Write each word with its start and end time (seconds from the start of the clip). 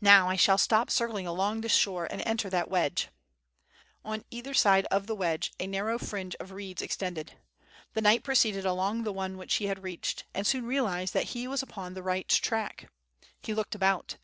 "Now 0.00 0.28
I 0.28 0.36
shall 0.36 0.56
stop 0.56 0.88
circling 0.88 1.26
along 1.26 1.62
the 1.62 1.68
shore 1.68 2.06
and 2.08 2.22
enter 2.24 2.48
that 2.50 2.70
wedge."" 2.70 3.08
On 4.04 4.24
either 4.30 4.54
side 4.54 4.86
of 4.88 5.08
the 5.08 5.16
wedge 5.16 5.52
a 5.58 5.66
narrow 5.66 5.98
fringe 5.98 6.36
of 6.38 6.52
reeds 6.52 6.80
ex 6.80 6.96
tended, 6.96 7.32
"^he 7.96 8.02
knight 8.04 8.22
proceeded 8.22 8.64
along 8.64 9.02
the 9.02 9.12
one 9.12 9.36
which 9.36 9.56
he 9.56 9.64
had 9.66 9.82
reached, 9.82 10.26
and 10.32 10.46
soon 10.46 10.64
realized 10.64 11.12
that 11.14 11.30
he 11.34 11.48
was 11.48 11.60
upon 11.60 11.94
the 11.94 12.04
right 12.04 12.28
track. 12.28 12.88
He 13.40 13.52
looked 13.52 13.74
about. 13.74 14.16